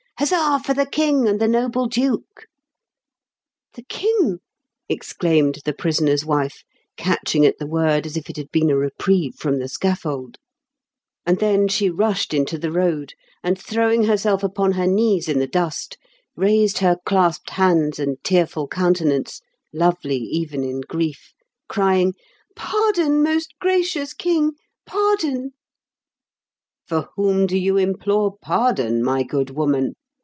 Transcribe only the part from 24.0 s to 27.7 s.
King!— ^pardon!" For whom do